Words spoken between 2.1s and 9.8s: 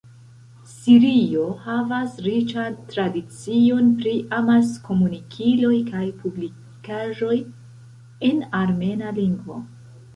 riĉan tradicion pri amaskomunikiloj kaj publikaĵoj en armena lingvo.